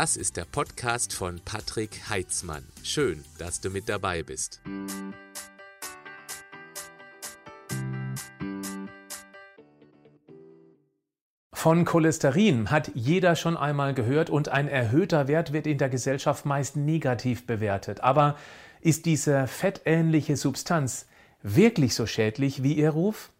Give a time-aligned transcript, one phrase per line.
[0.00, 2.64] Das ist der Podcast von Patrick Heitzmann.
[2.82, 4.62] Schön, dass du mit dabei bist.
[11.52, 16.46] Von Cholesterin hat jeder schon einmal gehört und ein erhöhter Wert wird in der Gesellschaft
[16.46, 18.00] meist negativ bewertet.
[18.00, 18.38] Aber
[18.80, 21.08] ist diese fettähnliche Substanz
[21.42, 23.32] wirklich so schädlich wie ihr Ruf?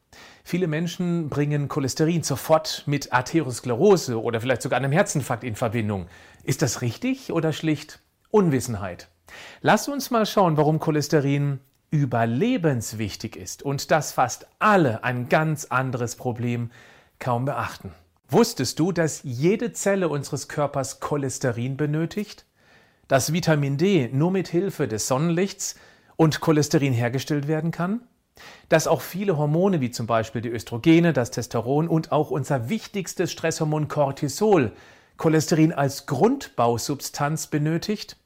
[0.45, 6.07] Viele Menschen bringen Cholesterin sofort mit Arteriosklerose oder vielleicht sogar einem Herzinfarkt in Verbindung.
[6.43, 9.09] Ist das richtig oder schlicht Unwissenheit?
[9.61, 11.61] Lass uns mal schauen, warum Cholesterin
[11.91, 16.71] überlebenswichtig ist und dass fast alle ein ganz anderes Problem
[17.19, 17.93] kaum beachten.
[18.29, 22.47] Wusstest du, dass jede Zelle unseres Körpers Cholesterin benötigt?
[23.09, 25.75] Dass Vitamin D nur mit Hilfe des Sonnenlichts
[26.17, 28.03] und Cholesterin hergestellt werden kann?
[28.69, 33.33] Dass auch viele Hormone wie zum Beispiel die Östrogene, das Testosteron und auch unser wichtigstes
[33.33, 34.73] Stresshormon Cortisol
[35.17, 38.17] Cholesterin als Grundbausubstanz benötigt?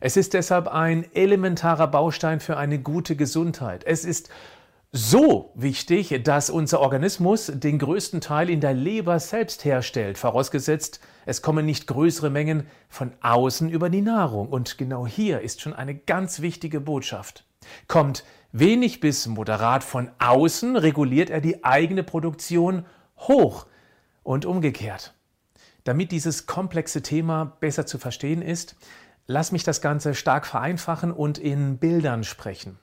[0.00, 3.84] Es ist deshalb ein elementarer Baustein für eine gute Gesundheit.
[3.84, 4.28] Es ist
[4.92, 11.42] so wichtig, dass unser Organismus den größten Teil in der Leber selbst herstellt, vorausgesetzt, es
[11.42, 14.48] kommen nicht größere Mengen von außen über die Nahrung.
[14.48, 17.44] Und genau hier ist schon eine ganz wichtige Botschaft.
[17.88, 22.86] Kommt wenig bis moderat von außen, reguliert er die eigene Produktion
[23.18, 23.66] hoch
[24.22, 25.14] und umgekehrt.
[25.84, 28.76] Damit dieses komplexe Thema besser zu verstehen ist,
[29.26, 32.78] lass mich das Ganze stark vereinfachen und in Bildern sprechen.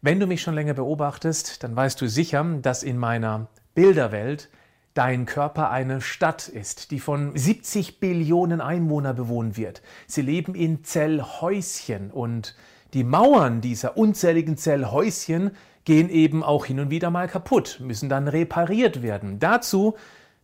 [0.00, 4.48] Wenn du mich schon länger beobachtest, dann weißt du sicher, dass in meiner Bilderwelt
[4.94, 9.82] dein Körper eine Stadt ist, die von 70 Billionen Einwohnern bewohnt wird.
[10.08, 12.56] Sie leben in Zellhäuschen und
[12.94, 15.50] die Mauern dieser unzähligen Zellhäuschen
[15.84, 19.38] gehen eben auch hin und wieder mal kaputt, müssen dann repariert werden.
[19.38, 19.96] Dazu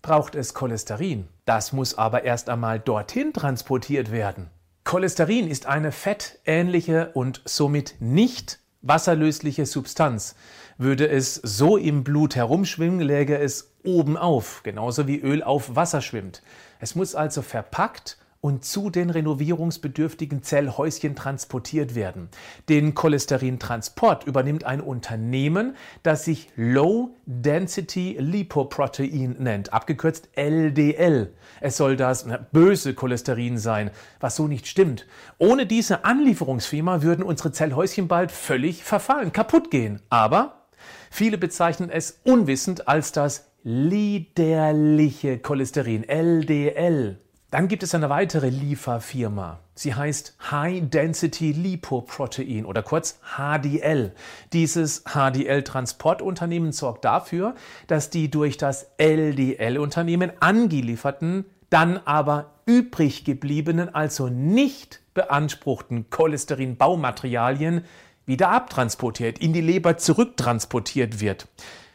[0.02, 1.28] braucht es Cholesterin.
[1.46, 4.50] Das muss aber erst einmal dorthin transportiert werden.
[4.84, 10.34] Cholesterin ist eine fettähnliche und somit nicht wasserlösliche Substanz.
[10.76, 16.02] Würde es so im Blut herumschwimmen, läge es oben auf, genauso wie Öl auf Wasser
[16.02, 16.42] schwimmt.
[16.80, 22.28] Es muss also verpackt und zu den renovierungsbedürftigen Zellhäuschen transportiert werden.
[22.68, 31.32] Den Cholesterintransport übernimmt ein Unternehmen, das sich Low Density Lipoprotein nennt, abgekürzt LDL.
[31.62, 33.90] Es soll das böse Cholesterin sein,
[34.20, 35.06] was so nicht stimmt.
[35.38, 40.02] Ohne diese Anlieferungsfirma würden unsere Zellhäuschen bald völlig verfallen, kaputt gehen.
[40.10, 40.66] Aber
[41.10, 47.23] viele bezeichnen es unwissend als das liederliche Cholesterin, LDL.
[47.54, 49.60] Dann gibt es eine weitere Lieferfirma.
[49.76, 54.12] Sie heißt High Density Lipoprotein oder kurz HDL.
[54.52, 57.54] Dieses HDL-Transportunternehmen sorgt dafür,
[57.86, 67.84] dass die durch das LDL-Unternehmen angelieferten, dann aber übrig gebliebenen, also nicht beanspruchten Cholesterin-Baumaterialien
[68.26, 71.46] wieder abtransportiert, in die Leber zurücktransportiert wird.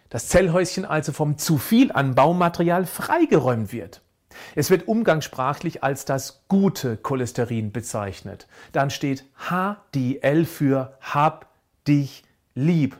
[0.09, 4.01] Das Zellhäuschen also vom zu viel an Baumaterial freigeräumt wird.
[4.55, 8.47] Es wird umgangssprachlich als das gute Cholesterin bezeichnet.
[8.71, 11.47] Dann steht HDL für Hab
[11.87, 12.23] dich
[12.53, 12.97] lieb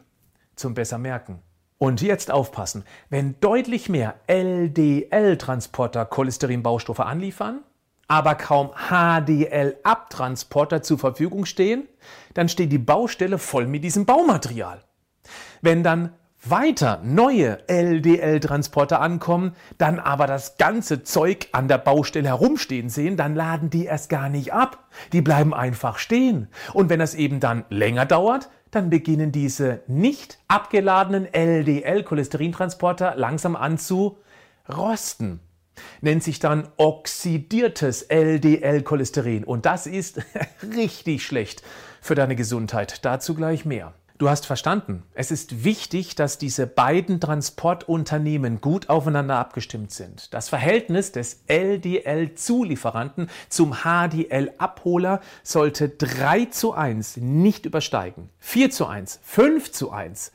[0.56, 1.42] zum besser merken.
[1.78, 7.62] Und jetzt aufpassen, wenn deutlich mehr LDL-Transporter Cholesterinbaustoffe anliefern,
[8.10, 11.88] aber kaum HDL-Abtransporter zur Verfügung stehen,
[12.34, 14.84] dann steht die Baustelle voll mit diesem Baumaterial.
[15.62, 16.14] Wenn dann
[16.44, 23.36] weiter neue LDL-Transporter ankommen, dann aber das ganze Zeug an der Baustelle herumstehen sehen, dann
[23.36, 24.86] laden die erst gar nicht ab.
[25.12, 26.48] Die bleiben einfach stehen.
[26.74, 33.78] Und wenn es eben dann länger dauert, dann beginnen diese nicht abgeladenen LDL-Cholesterintransporter langsam an
[33.78, 34.18] zu
[34.70, 35.40] rosten.
[36.02, 39.44] Nennt sich dann oxidiertes LDL-Cholesterin.
[39.44, 40.22] Und das ist
[40.76, 41.64] richtig schlecht
[42.02, 43.04] für deine Gesundheit.
[43.06, 43.94] Dazu gleich mehr.
[44.20, 45.04] Du hast verstanden.
[45.14, 50.34] Es ist wichtig, dass diese beiden Transportunternehmen gut aufeinander abgestimmt sind.
[50.34, 58.30] Das Verhältnis des LDL-Zulieferanten zum HDL-Abholer sollte 3 zu 1 nicht übersteigen.
[58.40, 60.34] 4 zu 1, 5 zu 1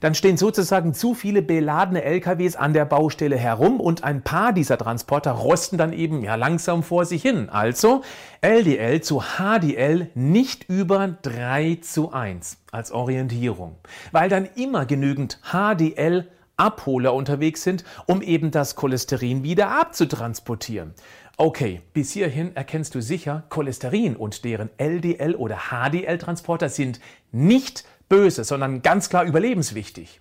[0.00, 4.78] dann stehen sozusagen zu viele beladene LKWs an der Baustelle herum und ein paar dieser
[4.78, 7.48] Transporter rosten dann eben ja langsam vor sich hin.
[7.48, 8.02] Also
[8.40, 13.76] LDL zu HDL nicht über 3 zu 1 als Orientierung,
[14.12, 20.94] weil dann immer genügend HDL Abholer unterwegs sind, um eben das Cholesterin wieder abzutransportieren.
[21.36, 26.98] Okay, bis hierhin erkennst du sicher, Cholesterin und deren LDL oder HDL-Transporter sind
[27.30, 30.20] nicht böse, sondern ganz klar überlebenswichtig.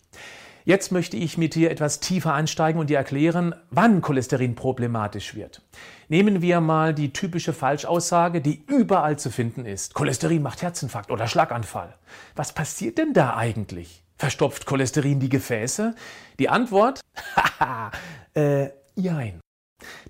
[0.68, 5.62] Jetzt möchte ich mit dir etwas tiefer einsteigen und dir erklären, wann Cholesterin problematisch wird.
[6.08, 9.94] Nehmen wir mal die typische Falschaussage, die überall zu finden ist.
[9.94, 11.94] Cholesterin macht Herzinfarkt oder Schlaganfall.
[12.36, 14.04] Was passiert denn da eigentlich?
[14.18, 15.94] Verstopft Cholesterin die Gefäße?
[16.40, 17.02] Die Antwort?
[17.36, 17.92] Haha,
[18.34, 19.42] äh, jein.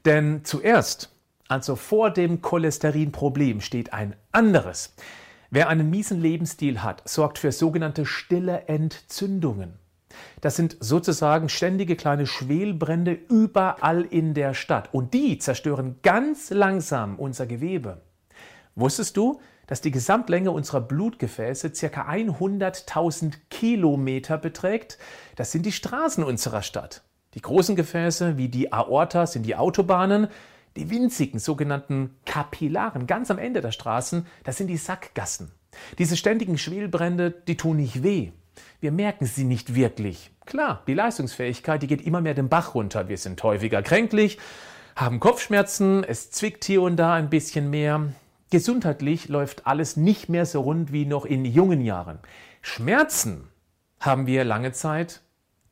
[0.06, 1.10] Denn zuerst,
[1.50, 4.96] also vor dem Cholesterinproblem, steht ein anderes.
[5.56, 9.80] Wer einen miesen Lebensstil hat, sorgt für sogenannte stille Entzündungen.
[10.42, 14.94] Das sind sozusagen ständige kleine Schwelbrände überall in der Stadt.
[14.94, 18.02] Und die zerstören ganz langsam unser Gewebe.
[18.76, 22.06] Wusstest du, dass die Gesamtlänge unserer Blutgefäße ca.
[22.06, 24.98] 100.000 Kilometer beträgt?
[25.38, 27.02] Das sind die Straßen unserer Stadt.
[27.34, 30.28] Die großen Gefäße wie die Aorta sind die Autobahnen.
[30.78, 35.52] Die winzigen sogenannten Kapillaren ganz am Ende der Straßen, das sind die Sackgassen.
[35.98, 38.32] Diese ständigen Schwelbrände, die tun nicht weh.
[38.82, 40.32] Wir merken sie nicht wirklich.
[40.46, 43.08] Klar, die Leistungsfähigkeit, die geht immer mehr den Bach runter.
[43.08, 44.38] Wir sind häufiger kränklich,
[44.96, 48.10] haben Kopfschmerzen, es zwickt hier und da ein bisschen mehr.
[48.50, 52.20] Gesundheitlich läuft alles nicht mehr so rund wie noch in jungen Jahren.
[52.62, 53.48] Schmerzen
[54.00, 55.22] haben wir lange Zeit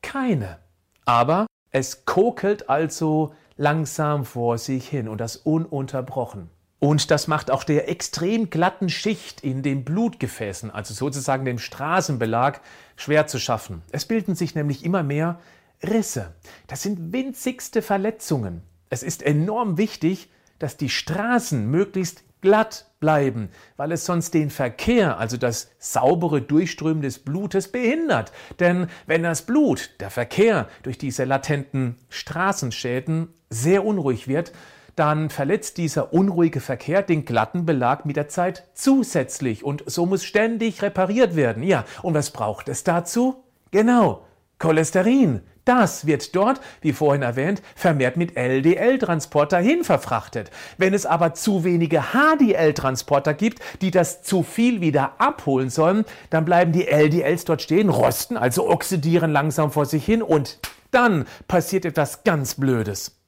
[0.01, 0.59] keine.
[1.05, 6.49] Aber es kokelt also langsam vor sich hin und das ununterbrochen.
[6.79, 12.59] Und das macht auch der extrem glatten Schicht in den Blutgefäßen, also sozusagen dem Straßenbelag,
[12.97, 13.83] schwer zu schaffen.
[13.91, 15.39] Es bilden sich nämlich immer mehr
[15.81, 16.33] Risse.
[16.67, 18.63] Das sind winzigste Verletzungen.
[18.89, 20.29] Es ist enorm wichtig,
[20.59, 27.01] dass die Straßen möglichst glatt bleiben, weil es sonst den Verkehr, also das saubere Durchströmen
[27.01, 28.33] des Blutes, behindert.
[28.59, 34.51] Denn wenn das Blut, der Verkehr durch diese latenten Straßenschäden sehr unruhig wird,
[34.95, 40.23] dann verletzt dieser unruhige Verkehr den glatten Belag mit der Zeit zusätzlich und so muss
[40.23, 41.63] ständig repariert werden.
[41.63, 43.43] Ja, und was braucht es dazu?
[43.71, 44.25] Genau,
[44.59, 45.41] Cholesterin.
[45.65, 50.51] Das wird dort, wie vorhin erwähnt, vermehrt mit LDL-Transporter hin verfrachtet.
[50.77, 56.43] Wenn es aber zu wenige HDL-Transporter gibt, die das zu viel wieder abholen sollen, dann
[56.43, 60.59] bleiben die LDLs dort stehen, rosten, also oxidieren langsam vor sich hin und
[60.91, 63.22] dann passiert etwas ganz Blödes.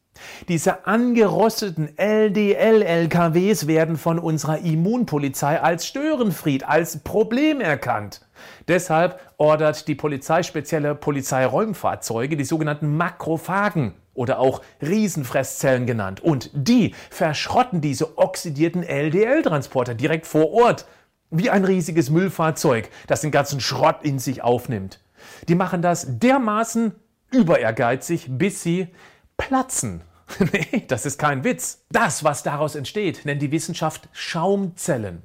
[0.47, 8.21] Diese angerosteten LDL-LKWs werden von unserer Immunpolizei als Störenfried, als Problem erkannt.
[8.67, 16.21] Deshalb ordert die Polizei spezielle Polizeiräumfahrzeuge, die sogenannten Makrophagen oder auch Riesenfresszellen genannt.
[16.21, 20.85] Und die verschrotten diese oxidierten LDL-Transporter direkt vor Ort,
[21.29, 25.01] wie ein riesiges Müllfahrzeug, das den ganzen Schrott in sich aufnimmt.
[25.47, 26.93] Die machen das dermaßen
[27.31, 28.87] überehrgeizig, bis sie
[29.37, 30.01] platzen.
[30.51, 31.85] nee, das ist kein Witz.
[31.91, 35.21] Das, was daraus entsteht, nennt die Wissenschaft Schaumzellen.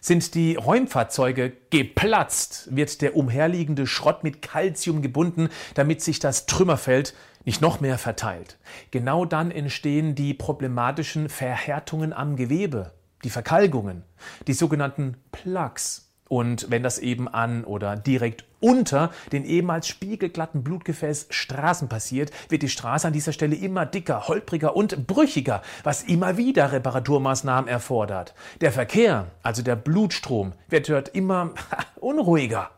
[0.00, 7.14] Sind die Räumfahrzeuge geplatzt, wird der umherliegende Schrott mit Calcium gebunden, damit sich das Trümmerfeld
[7.44, 8.58] nicht noch mehr verteilt.
[8.90, 12.92] Genau dann entstehen die problematischen Verhärtungen am Gewebe,
[13.24, 14.04] die Verkalkungen,
[14.46, 16.05] die sogenannten Plaques.
[16.28, 22.62] Und wenn das eben an oder direkt unter den ehemals spiegelglatten Blutgefäß Straßen passiert, wird
[22.62, 28.34] die Straße an dieser Stelle immer dicker, holpriger und brüchiger, was immer wieder Reparaturmaßnahmen erfordert.
[28.60, 31.50] Der Verkehr, also der Blutstrom, wird dort immer
[31.96, 32.70] unruhiger.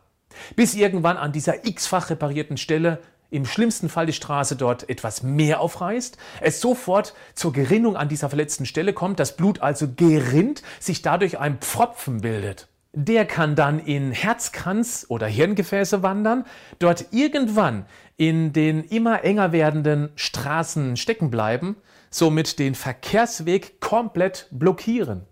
[0.54, 2.98] Bis irgendwann an dieser x-fach reparierten Stelle
[3.30, 8.28] im schlimmsten Fall die Straße dort etwas mehr aufreißt, es sofort zur Gerinnung an dieser
[8.28, 12.68] verletzten Stelle kommt, das Blut also gerinnt, sich dadurch ein Pfropfen bildet.
[13.00, 16.44] Der kann dann in Herzkranz oder Hirngefäße wandern,
[16.80, 17.86] dort irgendwann
[18.16, 21.76] in den immer enger werdenden Straßen stecken bleiben,
[22.10, 25.26] somit den Verkehrsweg komplett blockieren.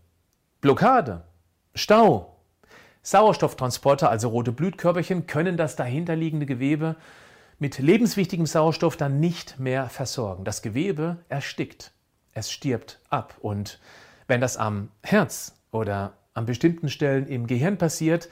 [0.60, 1.24] Blockade,
[1.74, 2.36] Stau,
[3.02, 6.94] Sauerstofftransporter, also rote Blutkörperchen, können das dahinterliegende Gewebe
[7.58, 10.44] mit lebenswichtigem Sauerstoff dann nicht mehr versorgen.
[10.44, 11.90] Das Gewebe erstickt,
[12.30, 13.34] es stirbt ab.
[13.40, 13.80] Und
[14.28, 18.28] wenn das am Herz oder an bestimmten Stellen im Gehirn passiert,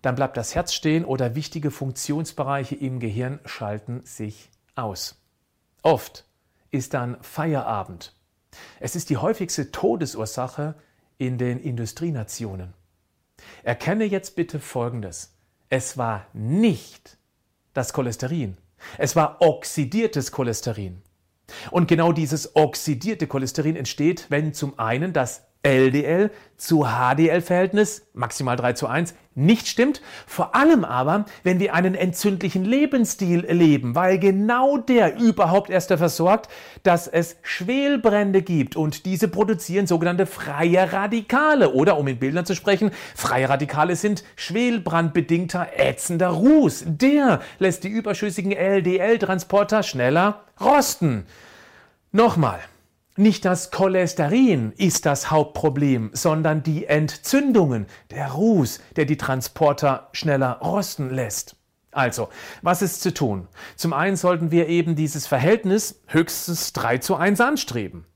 [0.00, 5.22] dann bleibt das Herz stehen oder wichtige Funktionsbereiche im Gehirn schalten sich aus.
[5.82, 6.24] Oft
[6.70, 8.14] ist dann Feierabend.
[8.80, 10.74] Es ist die häufigste Todesursache
[11.18, 12.72] in den Industrienationen.
[13.62, 15.34] Erkenne jetzt bitte Folgendes.
[15.68, 17.18] Es war nicht
[17.74, 18.56] das Cholesterin.
[18.98, 21.02] Es war oxidiertes Cholesterin.
[21.70, 28.72] Und genau dieses oxidierte Cholesterin entsteht, wenn zum einen das LDL zu HDL-Verhältnis, maximal 3
[28.74, 30.02] zu 1, nicht stimmt.
[30.26, 36.08] Vor allem aber, wenn wir einen entzündlichen Lebensstil leben, weil genau der überhaupt erst dafür
[36.08, 36.48] sorgt,
[36.82, 42.54] dass es Schwelbrände gibt und diese produzieren sogenannte freie Radikale oder, um in Bildern zu
[42.54, 46.84] sprechen, freie Radikale sind schwelbrandbedingter ätzender Ruß.
[46.86, 51.26] Der lässt die überschüssigen LDL-Transporter schneller rosten.
[52.12, 52.60] Nochmal.
[53.16, 60.60] Nicht das Cholesterin ist das Hauptproblem, sondern die Entzündungen, der Ruß, der die Transporter schneller
[60.62, 61.56] rosten lässt.
[61.90, 62.30] Also,
[62.62, 63.48] was ist zu tun?
[63.76, 68.06] Zum einen sollten wir eben dieses Verhältnis höchstens 3 zu 1 anstreben.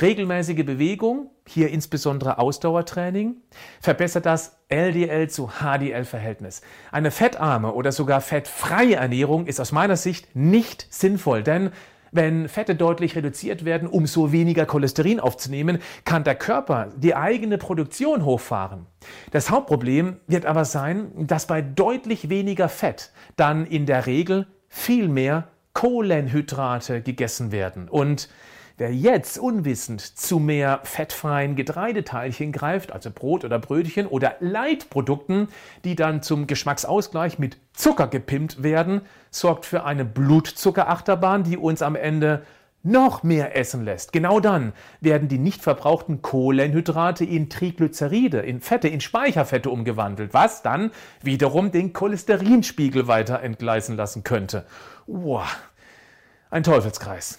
[0.00, 3.36] Regelmäßige Bewegung, hier insbesondere Ausdauertraining,
[3.80, 6.60] verbessert das LDL zu HDL-Verhältnis.
[6.92, 11.72] Eine fettarme oder sogar fettfreie Ernährung ist aus meiner Sicht nicht sinnvoll, denn
[12.14, 17.58] wenn Fette deutlich reduziert werden, um so weniger Cholesterin aufzunehmen, kann der Körper die eigene
[17.58, 18.86] Produktion hochfahren.
[19.32, 25.08] Das Hauptproblem wird aber sein, dass bei deutlich weniger Fett dann in der Regel viel
[25.08, 27.88] mehr Kohlenhydrate gegessen werden.
[27.88, 28.28] Und
[28.76, 35.46] Wer jetzt unwissend zu mehr fettfreien Getreideteilchen greift, also Brot oder Brötchen oder Leitprodukten,
[35.84, 41.94] die dann zum Geschmacksausgleich mit Zucker gepimpt werden, sorgt für eine Blutzuckerachterbahn, die uns am
[41.94, 42.42] Ende
[42.82, 44.12] noch mehr essen lässt.
[44.12, 50.62] Genau dann werden die nicht verbrauchten Kohlenhydrate in Triglyceride, in Fette, in Speicherfette umgewandelt, was
[50.62, 50.90] dann
[51.22, 54.66] wiederum den Cholesterinspiegel weiter entgleisen lassen könnte.
[55.06, 55.46] Wow,
[56.50, 57.38] ein Teufelskreis.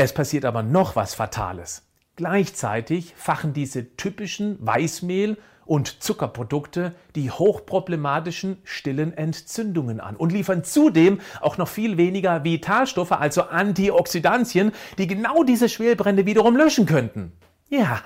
[0.00, 1.82] Es passiert aber noch was Fatales.
[2.14, 11.20] Gleichzeitig fachen diese typischen Weißmehl- und Zuckerprodukte die hochproblematischen stillen Entzündungen an und liefern zudem
[11.40, 17.32] auch noch viel weniger Vitalstoffe, also Antioxidantien, die genau diese Schwelbrände wiederum löschen könnten.
[17.68, 18.00] Ja,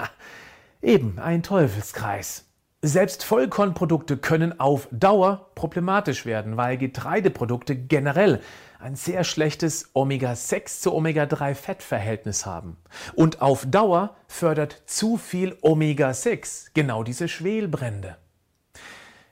[0.80, 2.46] eben ein Teufelskreis.
[2.84, 8.40] Selbst Vollkornprodukte können auf Dauer problematisch werden, weil Getreideprodukte generell
[8.80, 12.76] ein sehr schlechtes Omega-6 zu Omega-3-Fettverhältnis haben.
[13.14, 18.16] Und auf Dauer fördert zu viel Omega-6 genau diese Schwelbrände.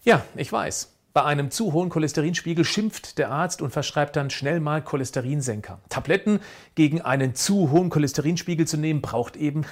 [0.04, 0.99] Ja, ich weiß.
[1.12, 5.80] Bei einem zu hohen Cholesterinspiegel schimpft der Arzt und verschreibt dann schnell mal Cholesterinsenker.
[5.88, 6.38] Tabletten
[6.76, 9.66] gegen einen zu hohen Cholesterinspiegel zu nehmen, braucht eben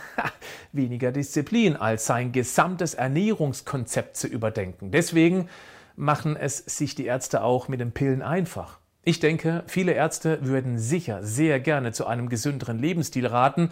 [0.73, 4.91] weniger Disziplin, als sein gesamtes Ernährungskonzept zu überdenken.
[4.91, 5.49] Deswegen
[5.95, 8.79] machen es sich die Ärzte auch mit den Pillen einfach.
[9.05, 13.71] Ich denke, viele Ärzte würden sicher sehr gerne zu einem gesünderen Lebensstil raten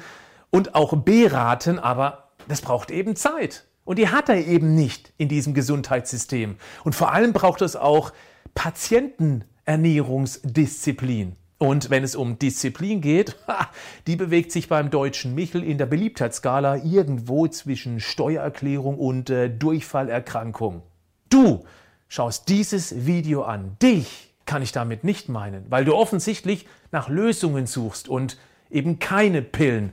[0.50, 3.65] und auch beraten, aber das braucht eben Zeit.
[3.86, 6.56] Und die hat er eben nicht in diesem Gesundheitssystem.
[6.84, 8.12] Und vor allem braucht es auch
[8.54, 11.36] Patientenernährungsdisziplin.
[11.58, 13.36] Und wenn es um Disziplin geht,
[14.06, 20.82] die bewegt sich beim deutschen Michel in der Beliebtheitsskala irgendwo zwischen Steuererklärung und äh, Durchfallerkrankung.
[21.30, 21.64] Du
[22.08, 23.76] schaust dieses Video an.
[23.80, 28.36] Dich kann ich damit nicht meinen, weil du offensichtlich nach Lösungen suchst und
[28.70, 29.92] eben keine Pillen,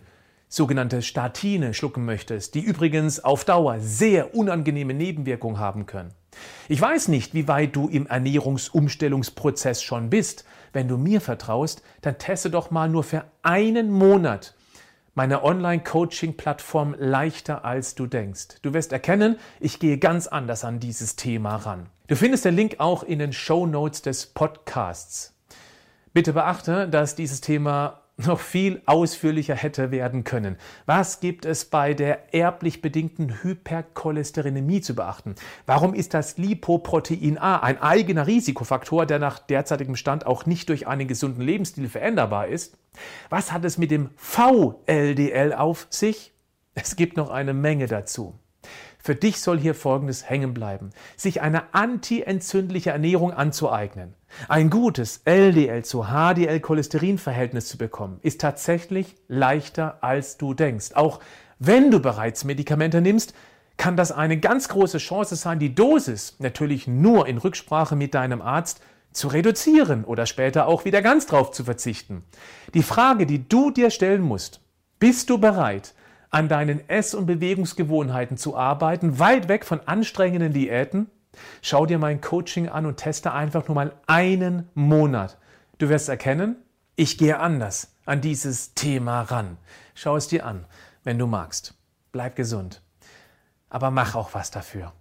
[0.54, 6.14] sogenannte Statine, schlucken möchtest, die übrigens auf Dauer sehr unangenehme Nebenwirkungen haben können.
[6.70, 10.46] Ich weiß nicht, wie weit du im Ernährungsumstellungsprozess schon bist.
[10.72, 14.54] Wenn du mir vertraust, dann teste doch mal nur für einen Monat
[15.16, 18.60] meine Online-Coaching-Plattform leichter als du denkst.
[18.62, 21.88] Du wirst erkennen, ich gehe ganz anders an dieses Thema ran.
[22.08, 25.34] Du findest den Link auch in den Show Notes des Podcasts.
[26.14, 30.58] Bitte beachte, dass dieses Thema noch viel ausführlicher hätte werden können.
[30.86, 35.36] Was gibt es bei der erblich bedingten Hypercholesterinämie zu beachten?
[35.66, 40.88] Warum ist das Lipoprotein A ein eigener Risikofaktor, der nach derzeitigem Stand auch nicht durch
[40.88, 42.78] einen gesunden Lebensstil veränderbar ist?
[43.30, 46.34] Was hat es mit dem VLDL auf sich?
[46.76, 48.38] Es gibt noch eine Menge dazu.
[49.06, 50.92] Für dich soll hier Folgendes hängen bleiben.
[51.18, 54.14] Sich eine antientzündliche Ernährung anzueignen.
[54.48, 60.94] Ein gutes LDL zu HDL-Cholesterin-Verhältnis zu bekommen, ist tatsächlich leichter als du denkst.
[60.94, 61.20] Auch
[61.60, 63.34] wenn du bereits Medikamente nimmst,
[63.76, 68.42] kann das eine ganz große Chance sein, die Dosis natürlich nur in Rücksprache mit deinem
[68.42, 68.82] Arzt
[69.12, 72.24] zu reduzieren oder später auch wieder ganz drauf zu verzichten.
[72.74, 74.62] Die Frage, die du dir stellen musst,
[74.98, 75.94] bist du bereit,
[76.34, 81.10] an deinen Ess- und Bewegungsgewohnheiten zu arbeiten, weit weg von anstrengenden Diäten?
[81.62, 85.38] Schau dir mein Coaching an und teste einfach nur mal einen Monat.
[85.78, 86.56] Du wirst erkennen,
[86.96, 89.58] ich gehe anders an dieses Thema ran.
[89.96, 90.66] Schau es dir an,
[91.04, 91.76] wenn du magst.
[92.12, 92.82] Bleib gesund.
[93.70, 94.94] Aber mach auch was dafür.